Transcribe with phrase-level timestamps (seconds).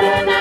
[0.00, 0.39] Karuna.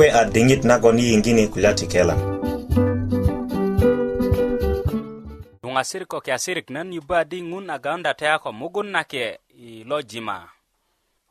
[0.00, 2.14] we a dingit nagon yingini kulati kela.
[5.62, 10.48] Nunga siriko kia sirik nan yuba di ngun aganda teako mugun nake ilo jima.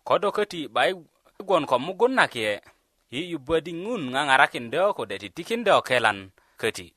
[0.06, 0.94] Kodo kati bai
[1.46, 2.62] gwan ko mugun nake
[3.12, 6.94] yi yuba di ngun nga ngarakin deo ko deti tikin deo kelan kati.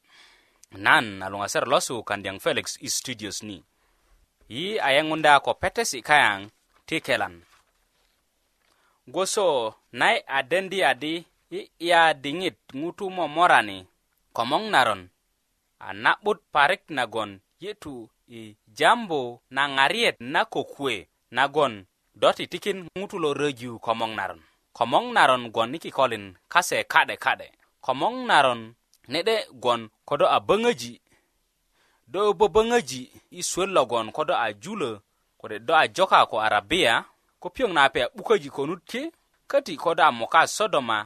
[0.77, 3.65] Nan alunga sir losu kandiyang Felix i studios ni.
[4.49, 6.51] Yi ayangunda ko petes ikayang
[6.87, 7.41] tikelan.
[9.09, 11.25] Goso nai adendi adi
[11.85, 13.79] iya diŋit ŋutu momorani
[14.37, 15.03] komoŋ naron
[15.87, 17.31] a na'but parik nagon
[17.63, 17.97] yetu
[18.39, 19.23] i jambu
[19.57, 20.97] na ŋariet na kokuwe
[21.37, 21.73] nagon
[22.21, 24.41] do titikin ŋutu lo röju komoŋ naron
[24.77, 27.49] komoŋ naron gwon i kikolin kase ka'de ka'de
[27.85, 28.61] komoŋ naron
[29.13, 30.95] ne'de gwon kodo a böŋöji
[32.13, 33.03] do böböŋöji
[33.39, 34.93] i suwöt logon kodo a julö
[35.41, 36.95] kode do a joka ko arabia
[37.41, 39.03] ko piyoŋ na a pe a 'bukäji konut ki
[39.51, 40.99] köti kodo a moka sodoma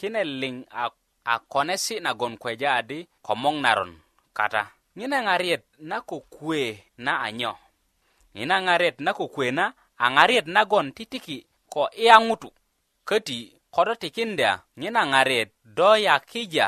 [0.00, 0.84] kine liŋ a,
[1.24, 3.92] a kone si nagon kweja adi komoŋ naron
[4.38, 4.62] kata
[4.98, 6.60] ŋina ŋariet na kokuwe
[7.04, 7.52] na anyo
[8.36, 9.64] ŋina ŋariet na kokuwe na
[9.98, 11.36] a ŋariet nagon titiki
[11.72, 12.48] ko iya ŋutu
[13.08, 13.38] köti
[13.74, 14.50] ko do tikinda
[14.80, 16.66] ŋina ŋariet do yakija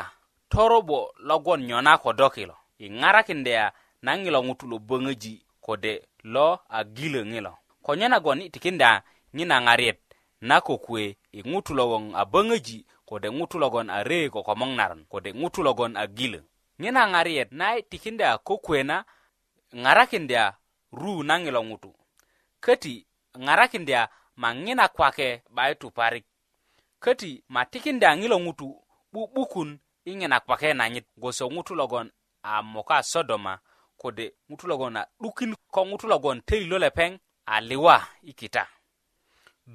[0.51, 3.63] torobo logon nyona ko do kilo i ŋarakindya
[4.05, 5.33] na ŋilo ŋutu lo böŋöji
[5.65, 5.93] kode
[6.33, 7.53] lo a gilö ŋilo
[7.85, 8.89] ko nyo nagon i tikinda
[9.37, 9.99] ŋina ŋariet
[10.47, 14.71] na kokuwe i ŋutu lo woŋ a böŋöji kode ŋutu logon a ree ko komoŋ
[14.79, 16.39] naron kode ŋutu logon a gilö
[16.81, 18.95] ŋina ŋariyet na tikindi a kokuwe na
[19.83, 20.45] ŋarakindi a
[20.99, 21.89] ru na ŋilo ŋutu
[22.63, 22.93] köti
[23.45, 24.09] ŋarakindi a
[24.41, 26.25] ma ŋina kwake 'baitu parik
[27.03, 28.67] köti ma tikindi a ŋilo ŋutu
[29.11, 29.69] 'bu'bukun
[30.09, 32.07] i ŋina kwake nanyit goso ŋutu logon
[32.49, 33.53] a moka sodoma
[34.01, 37.11] kode ŋutu logon a 'dukin ko ŋutu logon töyilö lepeŋ
[37.53, 37.95] a liwa
[38.29, 38.63] i kita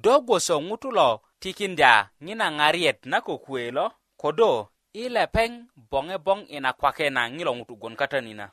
[0.03, 1.07] do goso ŋutu lo
[1.43, 7.95] tikinda ngina ngariet na kokuelo kodo ilepeng bonge bong ina kwake na ngilo ngutu gon
[7.95, 8.51] kata nina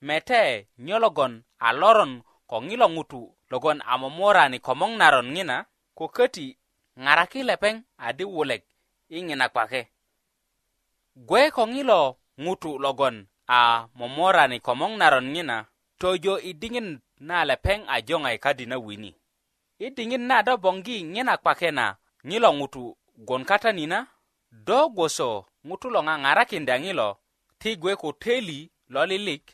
[0.00, 5.64] mete nyologon aloron ko ngilo ngutu logon amomora ni komong naron ngina
[5.94, 6.58] kokati
[6.98, 8.64] ngaraki lepeng adi wulek
[9.08, 9.88] ingina kwake
[11.16, 15.64] gwe ko ngilo ngutu logon a momora ni komong naron ngina
[15.98, 19.14] tojo idingin na lepeng ajongay kadina wini
[19.78, 21.94] idingin na do bongi ngina kwake na
[22.28, 22.84] nyilo ŋutu
[23.26, 23.98] gwon kata nina
[24.66, 25.28] do gwoso
[25.68, 27.08] ŋutu lo ŋaŋarakinda ŋilo
[27.60, 28.58] ti gwe ko teli
[28.92, 29.44] lo lilik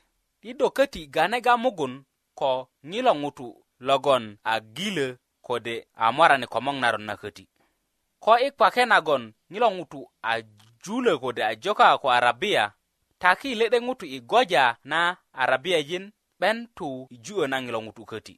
[0.49, 1.95] i do köti ganega mugun
[2.41, 2.53] ko
[2.91, 3.47] ŋilo ŋutu
[3.87, 5.09] logon a gilö
[5.47, 7.45] kode a morani komoŋ naron na köti
[8.25, 9.23] ko i kpake nagon
[9.53, 10.33] ŋilo ŋutu a
[10.85, 12.65] julö kode a joka ko arabia
[13.23, 15.01] taki i le'de ŋutu i goja na
[15.43, 16.05] arabiyajin
[16.39, 18.35] 'ben tu i ju'ö na ŋilo ŋutu köti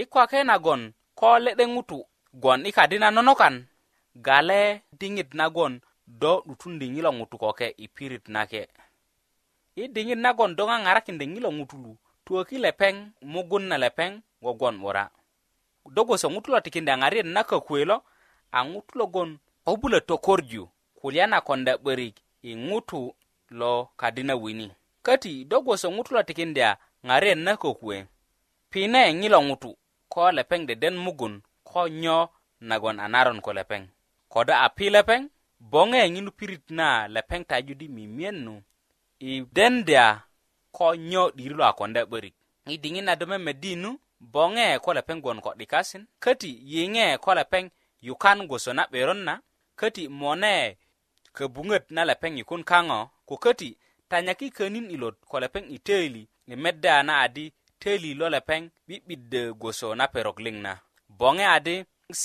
[0.00, 0.82] i kpake nagon
[1.20, 1.98] ko le'de ŋutu
[2.34, 3.66] gwon i kadi na nonokan
[4.14, 5.72] gale diŋit nagon
[6.20, 8.62] do 'dutundi ŋilo ŋutu koke i pirit nake
[9.76, 11.92] i diŋit nagon do ŋaŋarakindi ŋilo ŋutulu
[12.24, 12.94] tuwöki lepeŋ
[13.32, 14.10] mugun na lepeŋ
[14.44, 15.04] wogwon 'wura
[15.94, 17.96] do gwoso ŋutu lo tikindi a ŋariyet na kökuwe lo
[18.52, 19.30] a ŋutu logon
[19.64, 20.62] ko bulö tokorju
[20.98, 23.00] kulya na konda 'börik i ŋutu
[23.58, 24.68] lo kadi na wini
[25.06, 26.78] köti do gwoso ŋutu lo tikindi a
[27.08, 27.98] ŋariyet na kökuwe
[28.70, 29.70] pine ŋilo ŋutu
[30.12, 31.34] ko lepeŋ deden mugun
[31.70, 32.28] ko nyo
[32.66, 33.82] nagon anaron ko lepeŋ
[34.32, 35.20] koda api lepeŋ
[35.72, 38.54] boŋeŋ inu pirit na lepeŋ tajudi mimiyen nu
[39.22, 40.04] i dendya
[40.76, 42.34] ko nyo 'dir lo a konda 'börik
[42.74, 43.90] i diŋit na do memedi nu
[44.34, 47.64] boŋe ko lepeŋ gwon ko 'dikasin köti yiŋe ko lepeŋ
[48.06, 49.34] yukan goso na 'beron na
[49.80, 50.54] köti mone
[51.36, 53.70] köbuŋöt na lepeŋ yukun kaŋo ko köti
[54.10, 57.46] tanyaki könin ilot ko lepeŋ i töili i medda na adi
[57.80, 60.72] töili lo lepeŋ 'bi'biddö goso na perok liŋ na
[61.20, 61.76] boŋe adi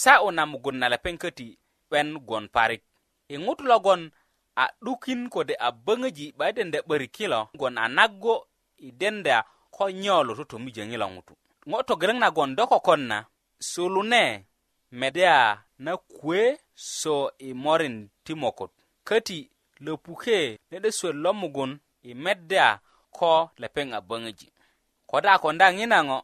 [0.01, 1.47] sa'yu na mugun na lepeŋ köti
[1.87, 2.81] 'ben gwon parik
[3.33, 4.01] i e ŋut logon
[4.61, 8.35] a 'dukin kode a böŋöji 'ba i denda 'börik kilo gwon a naggo
[8.87, 9.37] i denda
[9.75, 11.33] ko nyolu tutumijöŋi lo ŋutu
[11.69, 13.17] ŋo togeleŋ nagon do kokon na
[13.69, 14.23] sulune
[14.99, 15.39] mede a
[15.83, 16.41] na kuwe
[16.99, 17.13] so
[17.47, 17.95] i morin
[18.25, 18.71] ti mokot
[19.07, 19.39] köti
[19.85, 20.37] lopuke
[20.71, 21.71] nede suwet lo mugun
[22.09, 22.65] i medda
[23.17, 23.29] ko
[23.61, 24.47] lepeŋ a böŋöji
[25.09, 26.17] ko da konda ŋina ŋo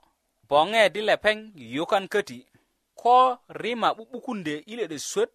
[0.49, 1.37] boŋe di lepeŋ
[1.75, 2.37] yukan köti
[3.01, 5.31] ko rima 'bu'bukunde i le'de suwet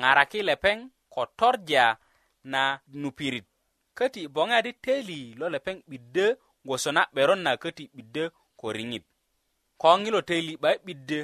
[0.00, 0.78] ŋaraki lepeŋ
[1.14, 1.84] ko torja
[2.52, 2.62] na
[3.00, 3.46] nupirit
[3.98, 6.26] köti boŋe di teli lo lepeŋ 'biddö
[6.66, 8.22] gwoso na 'beron na köti 'biddö
[8.60, 9.04] ko riŋit
[9.80, 11.18] ko ŋilo teli 'bayi 'biddö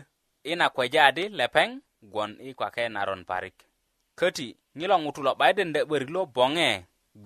[0.51, 1.69] i na kweja di lepeŋ
[2.13, 3.57] gwon i kwake naron parik
[4.21, 4.47] köti
[4.79, 6.67] ŋilo ŋutu lo 'bayi dende 'börik lo boŋe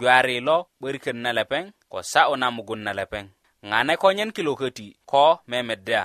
[0.00, 3.24] gwari lo 'börikön na lepeŋ ko sa'yu na mugun na lepeŋ
[3.68, 6.02] ŋane konyen kilo köti ko memeddya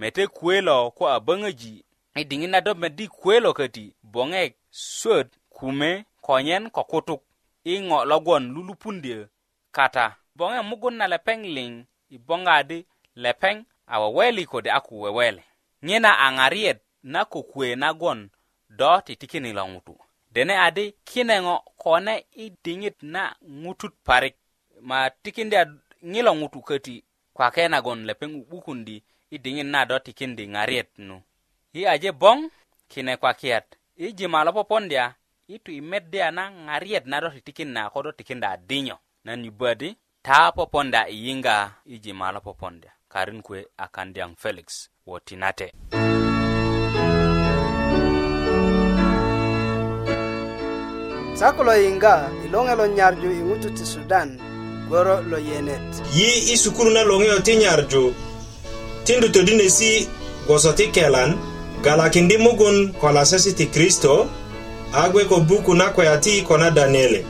[0.00, 1.84] mete kuelo ko abangaji
[2.16, 7.20] idingi na do medi kuelo kati bonge sod kume konyen ko kutuk
[7.64, 9.26] ingo logon lulupundie
[9.76, 15.44] kata bonge mugun na lepengling ibonga di lepeng awaweli ko de aku wewele
[15.84, 18.30] ngena angariet na kukwe na gon
[18.72, 19.98] do titikini la ngutu
[20.32, 24.36] dene adi kinengo kone idingit na ngutut parik
[24.80, 25.56] ma tikindi
[26.06, 31.16] ngilo ngutu kati kwa kena gon lepeng ukundi i diŋit na do tikindi ŋariet nu
[31.80, 32.38] i aje boŋ
[32.90, 35.04] kine kwakiyat i jima lo popondya
[35.48, 38.96] i tu i meddya na ŋariet na do titikin na ko do tikinda a dinyo
[39.26, 39.88] nan yubadi
[40.26, 41.56] ta poponda i yiŋga
[41.94, 44.66] i jima lo popondya karin kuwe a kandyaŋ felix
[45.08, 45.66] wo tinate
[51.40, 54.28] sakulo yiŋga i loŋe lo nyarju i ŋutu ti sudan
[54.88, 55.84] gworo lo yenet
[56.18, 58.04] yi i sukulu na loŋeyo ti nyarju
[59.10, 60.08] tindu todinesi
[60.46, 61.34] gboso ti kelan
[61.82, 64.30] galaki ndi mugun ko lasesi ti kristo
[64.94, 67.24] a gbe ko buku na kwaya ti ko na daniele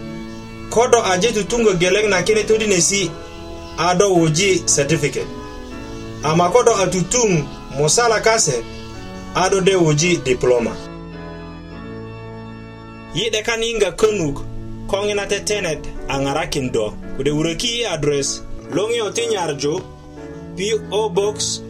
[0.70, 3.10] kodo aje tutungo geleŋ na kine todinesi
[3.78, 5.26] a do wuji certificat
[6.22, 7.44] ama kodo a tutung
[7.78, 8.60] musala kase
[9.34, 10.76] a do de wuji diploma
[13.14, 14.36] yi'de kan yiŋga könuk
[14.88, 18.42] ko ŋina tetenet a ŋarakin do kode wuröki i adres
[18.76, 19.80] loŋiyo ti nyarju
[20.56, 20.60] p
[20.90, 21.60] o box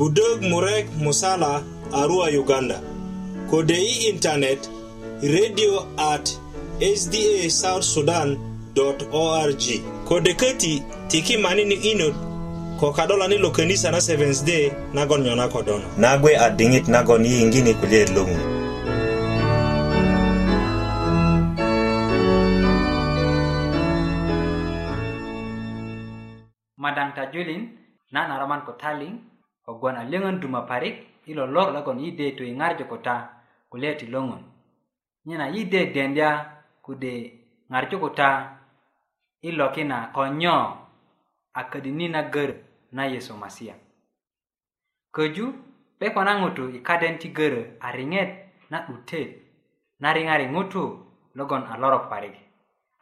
[0.00, 1.52] budög murek musala
[2.00, 2.76] arua uganda
[3.52, 4.60] kode i intanet
[5.34, 5.72] radio
[6.10, 6.26] at
[6.96, 8.28] sda south sudan
[9.12, 9.62] org
[10.08, 10.72] kode köti
[11.12, 12.14] tiki mani ni inut
[12.80, 14.64] ko kadolani lo könisa na 7 day
[14.96, 18.42] nagon nyona kodono nagwe a diŋit nagon yiyiŋgini kulyaet loŋun
[26.82, 27.62] madaŋ ta julin
[28.14, 29.14] na naroman ko taliŋ
[29.70, 30.96] ogwon a leŋön duma parik
[31.26, 33.14] i lolor logon yi de tu i ŋarju kuta
[33.70, 34.42] kulye ti loŋun
[35.26, 36.30] nyena yi de dendya
[36.84, 37.12] kude
[37.72, 38.28] ŋarju kuta
[39.42, 40.54] i lokina ko nyo
[41.52, 42.54] a ködini na görö
[42.96, 43.74] na yesu masia
[45.16, 45.44] köju
[45.98, 48.30] 'beko na ŋutu i kaden ti görö a riŋet
[48.70, 49.30] na 'dutet
[50.02, 50.82] na riŋari ŋutu
[51.38, 52.36] logon a lorok parik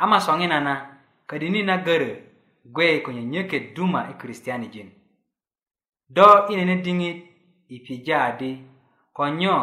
[0.04, 0.74] ama soŋinana
[1.30, 2.10] ködini na görö
[2.74, 4.88] gwe ko nyönyöket duma i e kristianijin
[6.14, 7.18] do i nene diŋit
[7.68, 8.50] i pija di
[9.16, 9.56] ko nyo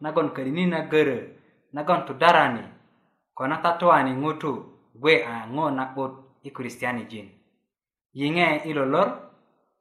[0.00, 1.18] nagon ködini na görö
[1.72, 2.64] nagon tudarani
[3.36, 4.50] ko na tatuani ŋutu
[5.00, 6.12] gwe a ŋo na'but
[6.44, 7.28] i kristianijin
[8.18, 9.08] yiŋe i lolor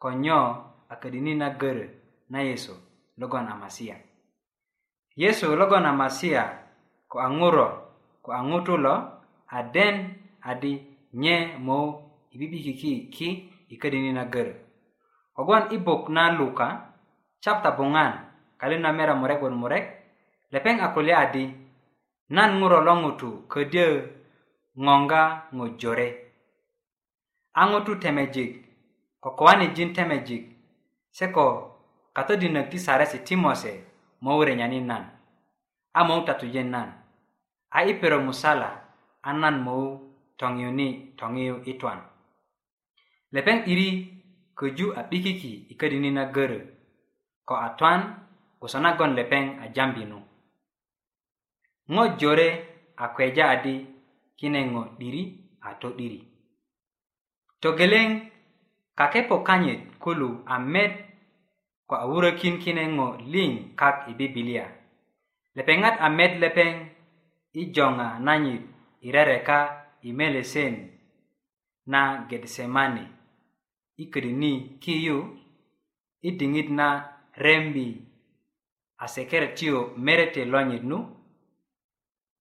[0.02, 0.40] ko nyo
[0.88, 1.84] a ködini na görö
[2.32, 2.72] na yesu
[3.20, 3.98] logon a masia
[5.22, 6.44] yesu logon a masia
[7.12, 7.68] ko a ŋuro
[8.24, 8.96] ko a ŋutu lo
[9.48, 9.96] a den
[10.50, 10.72] adi
[11.14, 11.78] nye mo
[12.34, 13.30] i bibikiki ki
[13.68, 14.64] i ködini na görö
[15.36, 16.96] kogwon i bok na luka
[17.44, 18.14] chapta buŋan
[18.60, 19.86] kalin na mera murek won murek
[20.56, 21.44] lepeŋ a kulya adi
[22.36, 23.90] nan ŋuro lo ŋutu ködyö
[24.86, 25.24] ŋoŋga
[25.58, 26.08] ŋo jore
[27.60, 28.52] a ŋutu temejik
[29.24, 30.44] ko kowanijin temejik
[31.18, 31.46] se ko
[32.16, 33.72] katodinök ti saresi ti mose
[34.24, 35.04] mo wurenyanin nan
[36.00, 36.90] a mou tatujin nan
[37.76, 38.70] a i pero musala
[39.28, 39.84] a nan mou
[40.40, 40.88] toŋiyuni
[41.20, 42.00] toŋiyu i twan
[43.36, 43.90] lepeŋ iri
[44.60, 46.60] köju a 'bikiki i ködini na görö
[47.48, 48.02] ko a twan
[48.60, 50.20] gwoso nagon lepeŋ a jambinu
[51.94, 52.50] ŋo jore
[53.04, 53.76] a kweja adi
[54.38, 55.24] kine ŋo 'diri
[55.68, 56.22] a to'diri
[57.62, 58.08] togeleŋ
[59.00, 60.94] kakepo kanyit kulu a met
[61.88, 64.68] ko a wurökin kine ŋo liŋ kak i bibilia
[65.56, 66.74] lepeŋat a met lepeŋ
[67.60, 68.64] i joŋa nanyit
[69.06, 69.60] i rereka
[70.08, 70.74] i melesen
[71.92, 73.06] na getsemani
[73.98, 75.20] i ködini kiyu
[76.22, 76.88] i diŋit na
[77.44, 77.88] rembi
[78.98, 80.98] a sekeretio merete lonyit nu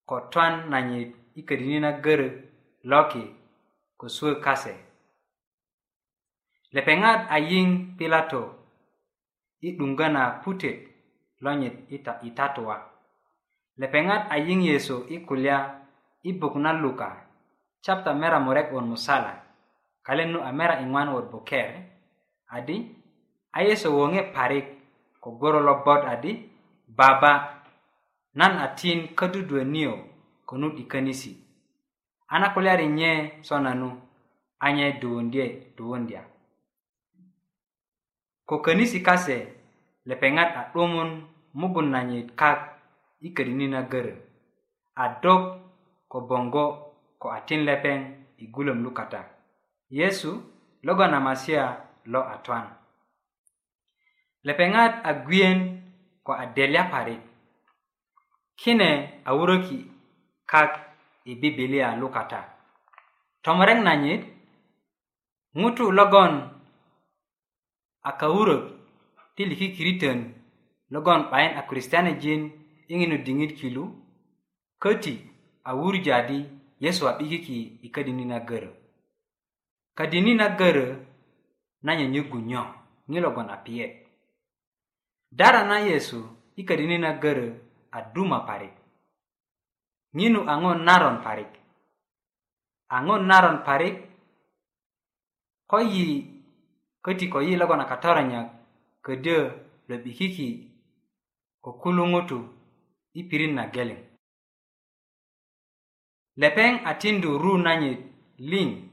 [0.09, 1.09] ko twan nanyit
[1.39, 2.27] i ködini na görö
[2.91, 3.23] loki
[3.99, 4.73] ko suwö kase
[6.75, 8.41] lepeŋat a yiŋ pilato
[9.67, 10.77] i 'duŋgö na putet
[11.43, 11.75] lonyit
[12.27, 12.77] i tatuwa
[13.81, 15.57] lepeŋat a yiŋ yesu i kulya
[16.29, 17.09] i buk na luka
[17.83, 19.33] chapta meramurek on musala
[20.05, 21.73] kalen nu amera ing'wan wod buker
[22.53, 22.93] adi
[23.57, 24.77] ayeso wonge parik
[25.17, 26.31] kogoro lo bod adi
[26.97, 27.33] baba
[28.37, 29.93] nan atin kadudwe niyo
[30.45, 31.31] konud ikanisi
[32.29, 33.11] ana kulyari nye
[33.47, 33.89] sonanu
[34.61, 36.21] anye duwundye duwundya
[38.45, 39.37] kokanisi kase
[40.09, 41.09] lepeŋat a 'dumun
[41.59, 42.59] mugun na nyit kak
[43.25, 44.13] i ködini na görö
[45.01, 45.41] a dok
[46.11, 46.65] ko bongo
[47.21, 47.99] ko atin lepeŋ
[48.45, 49.34] i gulöm lukatak
[49.89, 50.41] Yesu
[50.83, 51.77] logo na masia
[52.09, 52.73] lo atwan.
[54.43, 55.81] Lepengat agwien
[56.25, 57.21] ko adelia parit.
[58.57, 59.85] Kine auroki
[60.47, 60.81] kak
[61.25, 62.49] ibibilia lukata.
[63.41, 64.25] Tomreng nanyit,
[65.57, 66.49] ngutu logon
[68.01, 68.63] akaurok
[69.37, 70.33] tiliki kiriten
[70.89, 72.49] logon pain akristiane jin
[72.89, 73.85] inginu dingit kilu,
[74.81, 75.13] koti
[75.69, 76.49] awur jadi
[76.81, 78.84] Yesu abikiki ikadini na gero.
[79.95, 80.85] kadini na gara
[81.81, 82.63] na nyanyi gunyo
[83.07, 84.07] nilo gona pie
[85.31, 86.19] dara na yesu
[86.59, 87.47] ikadini na gara
[87.91, 88.73] aduma parik
[90.15, 91.47] nginu angon naron parik
[92.95, 93.97] angon naron parik
[95.69, 96.03] ko yi
[97.03, 98.41] koti ko yi logona katoranya
[99.03, 99.35] kode
[99.87, 100.49] lo bikiki
[101.63, 102.39] ko kulungutu
[103.19, 104.03] ipirin na geling
[106.41, 107.91] lepeng atindu ru nanyi
[108.51, 108.84] ling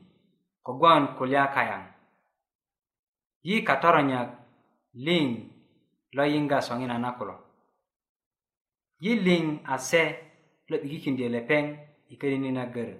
[0.62, 1.82] kogwon kulya kayaŋ
[3.42, 4.28] yi katoronyak
[5.06, 5.26] liŋ
[6.16, 7.36] lo yiŋga soŋina na kulo
[9.02, 10.02] yi liŋ ase
[10.70, 11.64] lo 'bikikindyö lepeŋ
[12.12, 12.94] i könini na görö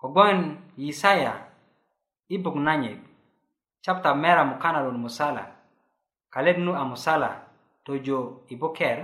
[0.00, 0.38] kogwon
[0.82, 1.34] yisaya
[2.32, 3.00] i buk nanyit
[3.84, 5.44] chapta mera mukanalun musala
[6.32, 7.30] kalet nu a musala
[7.84, 8.18] tojo
[8.52, 8.96] i buker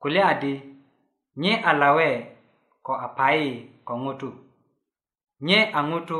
[0.00, 0.52] kulya adi
[1.40, 2.08] nye a lawe
[2.86, 3.50] ko a payi
[3.86, 4.30] ko ŋutu
[5.46, 6.18] nye a ŋutu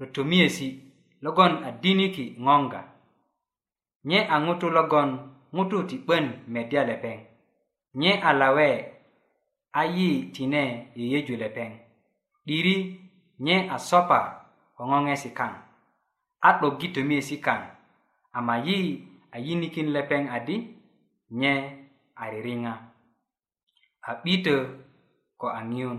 [0.00, 0.68] rotomiyesi
[1.24, 2.80] logon a diniki ŋonga
[4.08, 5.10] nye a ŋutu logon
[5.54, 7.18] ŋutu ti 'bön medya lepeŋ
[8.00, 8.68] nye a lawe
[9.80, 10.62] a yi tine
[10.98, 11.70] yeyeju lepeŋ
[12.42, 12.76] 'diri
[13.44, 14.18] nye a sopa
[14.76, 15.54] ko ŋoŋesi kaŋ
[16.46, 17.60] a 'dogi tomiyesi kaŋ
[18.36, 18.76] ama yi
[19.34, 20.56] a yinikin lepeŋ adi
[21.40, 21.52] nye
[22.22, 22.74] a riringa
[24.08, 24.54] a 'bitö
[25.40, 25.98] ko a ŋiyun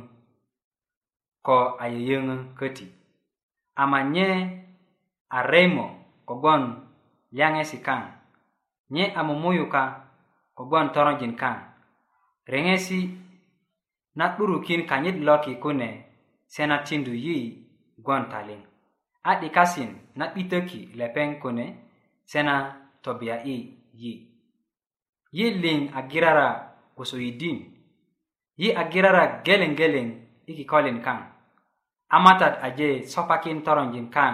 [1.46, 2.86] ko a yeyeŋö köti
[3.83, 4.27] amanye
[5.39, 5.86] aremo
[6.27, 6.62] kogwon
[7.36, 8.01] liaŋesi kaŋ
[8.93, 9.83] nye a mumuyuka
[10.57, 11.55] kogwon toronjin kaŋ
[12.51, 13.00] reŋesi
[14.17, 15.89] na 'durukin kanyit loki kune
[16.53, 17.38] se na tindu yi
[18.05, 18.62] gwon taliŋ
[19.29, 21.65] a 'dikasin na 'bitöki lepeŋ kune
[22.31, 22.55] se na
[23.03, 23.57] tobia'i
[24.01, 24.12] yi
[25.38, 26.48] yi liŋ a girara
[26.95, 27.57] gwoso yidin
[28.62, 30.07] yi a girara geleŋ geleŋ
[30.50, 31.19] i kikolin kaŋ
[32.09, 34.33] amatat aje sopakin toronjin kaŋ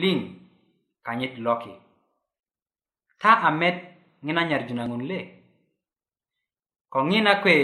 [0.00, 0.18] liŋ
[1.06, 1.72] kanyit loki
[3.20, 3.76] ta a met
[4.24, 5.18] ŋina nyarjunaŋun le
[6.92, 7.54] ko ŋina kwe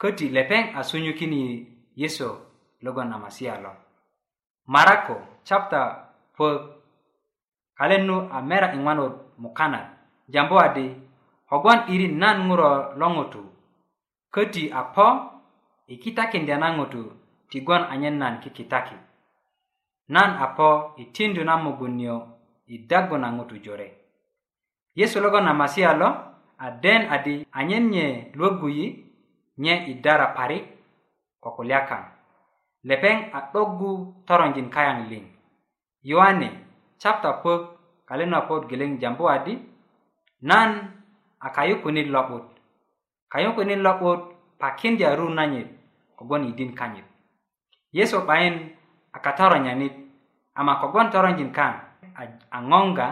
[0.00, 1.46] köti lepeŋ a sunyukin yi
[2.00, 2.28] yesu
[2.84, 3.72] logon a masia lo
[4.72, 5.80] marako chapta
[6.36, 6.46] pö
[7.78, 9.86] kalen nu a mera i ŋwanot mukanat
[10.32, 10.86] jambu adi
[11.48, 13.42] kogwon 'diri nan ŋuro lo ŋutu
[14.34, 15.06] köti a po
[15.92, 17.02] i kitakindya na ŋutu
[17.54, 18.96] tigwon anyen nan kikitaki
[20.10, 22.16] nan a po i tindu na mugun niyo
[22.66, 23.88] i dagu na ŋutu jore
[24.98, 26.08] yesu logon a masia lo
[26.58, 28.86] a den adi anyen nye luwogu yi
[29.62, 30.64] nye i dara parik
[31.40, 32.02] ko kulyakaŋ
[32.90, 33.90] lepeŋ a 'dogu
[34.26, 35.24] toronjin kayaŋ liŋ
[36.10, 36.48] yohani
[37.00, 37.62] chapta pök
[38.08, 39.54] kalen a pot geleŋ jambu adi
[40.42, 40.70] nan
[41.38, 42.44] a kayukunit lo'but
[43.32, 44.20] kayukunit lo'but
[44.60, 45.68] pakindya ru nanyit
[46.18, 47.13] kogwon i din kanyit
[47.94, 48.74] yesu 'bayin
[49.14, 49.94] a kataro nyanit
[50.58, 51.72] ama kogwon toronjin kaŋ
[52.50, 53.08] a ŋoŋga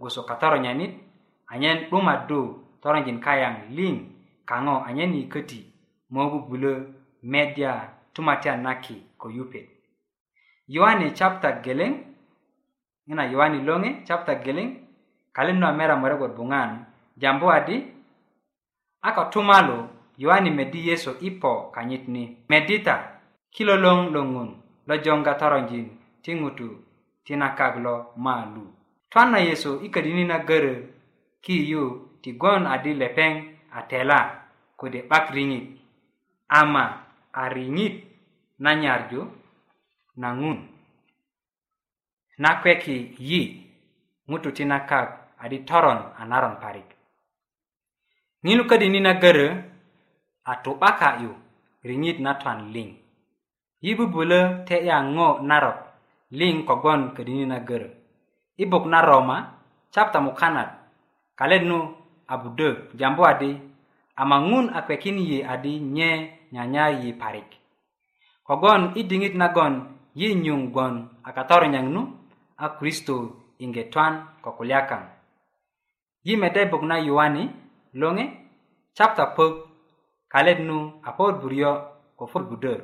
[0.00, 0.92] gwoso kataro nyanit
[1.52, 2.40] anyen 'dumaddu
[2.80, 3.94] toronjin kayaŋ liŋ
[4.48, 5.60] kaŋo anyen yiköti
[6.16, 6.74] mo bubulö
[7.22, 9.68] medya tumatyan naki ko yupet
[10.64, 11.92] yohani chapta geleŋ
[13.12, 14.68] ŋina yohani loŋe chapta geleŋ
[15.36, 16.70] kalin nu a mera murekot buŋan
[17.20, 17.76] jambu adi
[19.04, 19.78] a ko tumalu
[20.16, 23.11] yohani medi yesu i po kanyit ni medita
[23.52, 24.48] kilo long longun
[24.88, 25.86] lo jonga toronjin
[26.24, 26.68] ti ŋutu
[27.24, 28.64] ti nakak lo maalu
[29.12, 30.74] twan na yesu i ködini na görö
[31.44, 31.84] ki yu
[32.22, 33.32] tigon adi lepeŋ
[33.78, 34.20] a tela
[34.80, 35.66] kode 'bak riŋit
[36.60, 36.84] ama
[37.40, 37.94] a riŋit
[38.64, 39.20] na nyarju
[40.22, 40.58] na ŋun
[42.42, 42.96] na kweki
[43.28, 43.40] yi
[44.30, 45.08] ŋutu ti nakak
[45.44, 46.88] adi toron a naron parik
[48.44, 49.46] ŋinu ködini na görö
[50.50, 51.32] a tu'baka yu
[51.88, 52.90] riŋit na twan liŋ
[53.84, 55.78] yi bubulö te'ya ŋo narok
[56.38, 57.88] liŋ kogwon ködini na görö
[58.62, 59.36] i buk na roma
[59.94, 60.70] chapta mukanat
[61.38, 61.78] kalet nu
[62.32, 62.68] a budö
[62.98, 63.50] jambu adi
[64.20, 66.10] ama ŋun a kpekin yi adi nye
[66.54, 67.50] nyanya yi parik
[68.48, 69.74] kogwon i diŋit nagon
[70.20, 70.94] yi nyuŋ gwon
[71.26, 72.02] a katoronyaŋ nu
[72.64, 73.16] a kristo
[73.64, 75.02] iŋge twan ko kulya kaŋ
[76.26, 77.44] yi mede buk na yuwani
[78.00, 78.24] loŋe
[78.96, 79.52] chapta pök
[80.32, 80.76] kalet nu
[81.08, 81.72] a pot buryo
[82.18, 82.74] ko fut budö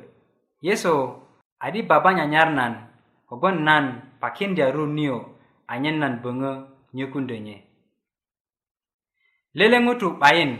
[0.59, 1.23] yeso
[1.59, 2.73] adi baba nyanyar nan
[3.27, 3.85] kogwon nan
[4.19, 5.17] pakindya run niyo
[5.71, 6.53] anyen nan böŋö
[6.95, 7.55] nyökundö nye
[9.57, 10.51] lele ŋutu 'bayin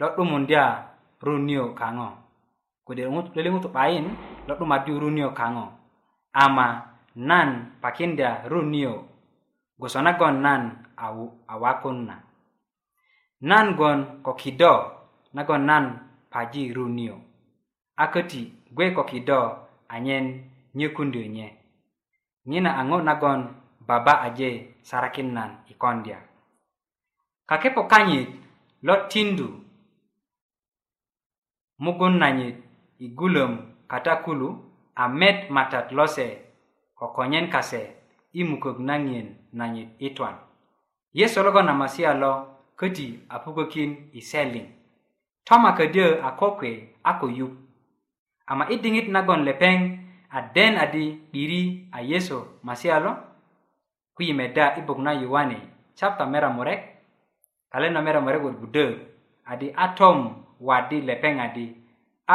[0.00, 0.62] lo 'dumundya
[1.24, 2.08] run niyo kaŋo
[2.86, 3.02] kode
[3.36, 4.06] lele ŋutu 'bayin
[4.46, 5.66] lo 'dumaddu run niyo kaŋo
[6.42, 6.66] ama
[7.28, 7.48] nan
[7.82, 8.92] pakindya run niyo
[9.80, 10.62] goso nagon nan
[11.52, 12.14] awakun na
[13.50, 14.72] nan gon ko kido
[15.36, 15.84] nagon nan
[16.32, 17.16] paji run niyo
[18.02, 19.40] a köti gwe ko kido
[19.94, 20.26] anyen
[20.78, 21.46] nyökundyö nye
[22.50, 23.40] ŋina a ŋo nagon
[23.88, 24.48] baba aje
[24.88, 26.18] sarakin nan i kondya
[27.48, 28.28] kakepo kanyit
[28.86, 29.46] lo tindu
[31.84, 32.56] mugun nanyit
[33.04, 33.52] i gulöm
[33.90, 34.48] kata kulu
[34.94, 36.26] a met matat lose
[36.98, 37.82] ko konyen kase
[38.32, 39.28] i mukök naŋiyen
[39.58, 40.36] nanyit i twan
[41.18, 42.32] yesu logon a masia lo
[42.80, 44.66] köti a pukökin i seliŋ
[45.46, 46.70] toma ködyö a kokwe
[47.08, 47.52] a ko yup
[48.50, 49.76] ama i diŋit nagon lepeŋ
[50.30, 53.12] a den adi 'diri a yesu masiya lo
[54.14, 55.58] ku i meda i buk na yuwani
[55.98, 56.80] chapta meramurek
[57.72, 58.86] kalen na meramurek wurgudö
[59.52, 60.18] adi a tom
[60.68, 61.64] wadi lepeŋ adi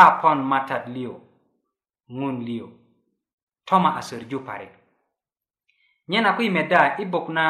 [0.01, 1.15] a pon matat liyo
[2.17, 2.67] ŋun liyo
[3.67, 4.71] toma a sörju parik
[6.11, 7.45] nyena ku i meda i buk na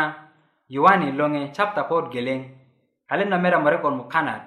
[0.76, 2.40] yuwani loŋe chapta pot geleŋ
[3.10, 4.42] kalen na meramurek wot mukanat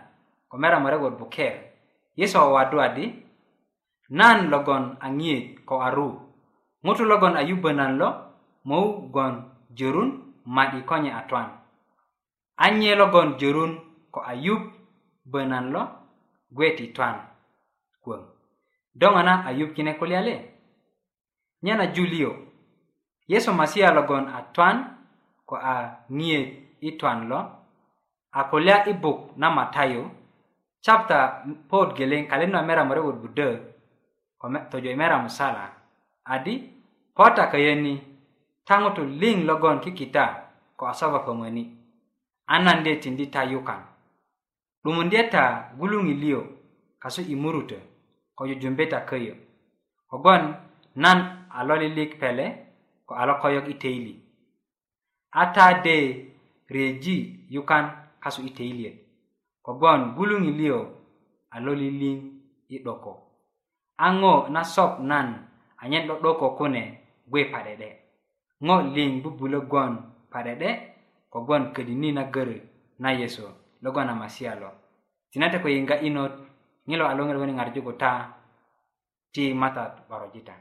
[0.51, 1.55] ko meramurek wot buker
[2.19, 3.07] yesu wawadu adi
[4.13, 6.09] nan logon aŋiyet ko aru
[6.85, 8.09] ŋutu logon ayubö nan lo
[8.69, 9.35] mou gon
[9.79, 10.11] jorun
[10.55, 11.49] ma'di konye atwan
[12.65, 13.73] anye logon jorun
[14.15, 14.61] ko ayub
[15.33, 15.83] bönan lo
[16.55, 17.17] gwe ti twan
[18.05, 18.23] gwöŋ
[19.01, 20.35] doŋa na ayub kine kulyale
[21.65, 22.31] nyena julio
[23.31, 24.77] yesu masia logon a twan
[25.49, 25.75] ko a
[26.19, 26.47] ŋiyet
[26.85, 27.39] i twan lo
[28.37, 30.03] a kulya i buk na matayo
[30.85, 31.19] chapta
[31.71, 33.74] pod geleŋ kalin na meramurekut budök
[34.71, 35.73] tojo imera musala
[36.25, 36.55] adi
[37.15, 37.95] pota köyeni
[38.67, 40.25] taŋutu liŋ logon kikita
[40.79, 41.63] ko asoba pömöni
[42.53, 43.81] a nan de tindi ta yukan
[44.83, 45.45] 'dumundye ta
[45.79, 46.41] guluŋi liyo
[47.03, 47.79] kasu i murutö
[48.37, 49.35] ko jujumbe ta köyö
[50.11, 50.43] kogwon
[51.03, 51.19] nan
[51.57, 52.47] a lolilik pele
[53.07, 54.15] ko a lokoyok i teili
[55.41, 55.97] a ta de
[56.75, 57.15] reji
[57.55, 57.85] yukan
[58.23, 58.97] kasu i teiliyöt
[59.65, 60.79] kogwon guluŋi liyo
[61.55, 62.19] a lolilin
[62.75, 63.15] i 'doko
[63.97, 65.47] ango nasop nan
[65.83, 66.83] anyen do doko kune
[67.31, 67.91] gwe parede
[68.65, 69.95] ngo ling bubulo gwon
[70.33, 70.69] parede
[71.31, 72.59] ko gwon kedini na gere
[72.99, 74.71] na yeso logo na masialo
[75.31, 76.35] tinata ko yinga inot
[76.91, 78.35] ngilo alongel woni ngarju ko ta
[79.31, 80.55] ti mata barojita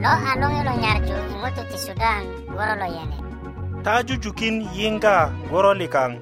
[0.00, 2.24] lo alongelo ngarju ngoto ti sudan
[2.56, 3.16] woro lo yene
[3.84, 6.16] ta jujukin yinga woro likang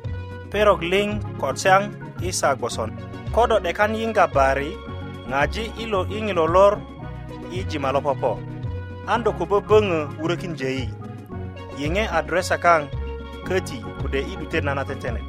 [0.53, 1.95] perok ling kod seang
[2.31, 2.91] isa gboson
[3.35, 4.71] kodo 'dekan yiŋgabari
[5.31, 6.75] ŋaji ilo iŋilo lor
[7.57, 8.33] i jima lo popo
[9.13, 10.85] an do ko böböŋö 'wurökin jeyi
[11.79, 12.81] yiŋe adresa kaŋ
[13.47, 15.27] köti kode i 'dutet na na tetenet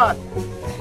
[0.00, 0.79] ます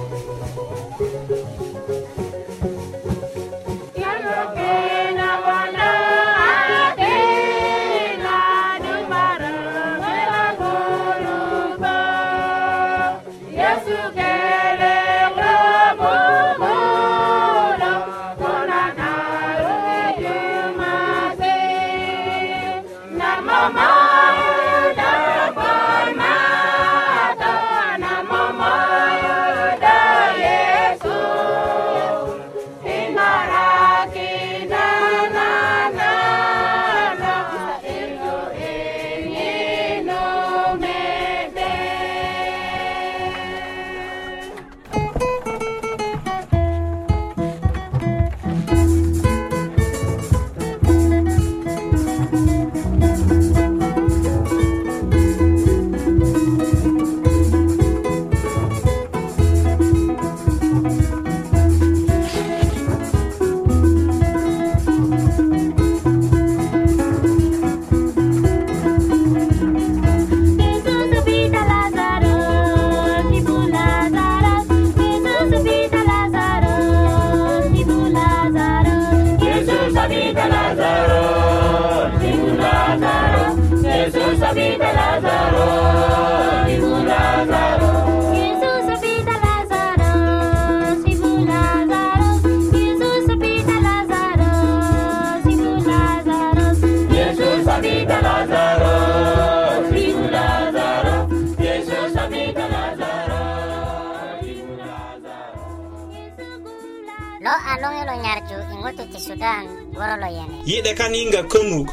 [111.70, 111.90] tunuk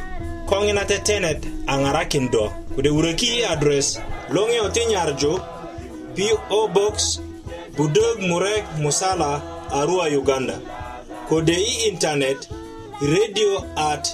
[0.50, 3.88] koŋina tetenet a ŋarakindo kode wuröki i e adres
[4.34, 5.32] loŋe ti nyarju
[6.48, 6.96] po box
[7.78, 9.32] budök murek musala
[9.78, 10.56] arua uganda
[11.28, 12.40] kode i intanet
[13.12, 13.52] radio
[13.92, 14.04] at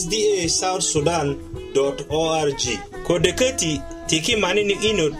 [0.00, 0.24] sda
[0.60, 1.26] south sudan
[2.24, 2.62] org
[3.06, 3.72] kode köti
[4.08, 5.14] tiki manini inut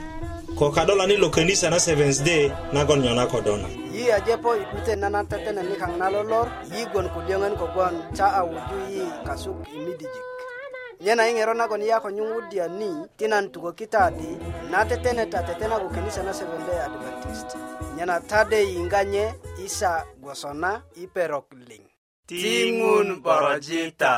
[0.58, 2.42] ko kadolani lo könisa na 7 day
[2.74, 3.68] nagon nyona kodona
[4.12, 9.56] ajepo ikute nana tetene nikaŋ na lolor yigwon kudyöŋön kogwon ca a wuju yi kasuk
[9.76, 10.26] i midijik
[11.04, 14.30] nye na i ŋero nagon yi yakonyuŋ wudya ni ti nan tukökita di
[14.70, 17.50] na tetene ta tete nago kenisa na seventday adventist
[17.96, 19.24] nye na tade yiŋga nye
[19.66, 19.92] isa
[20.22, 21.82] gwoso na i perok liŋ
[22.26, 24.12] ti ŋun borojita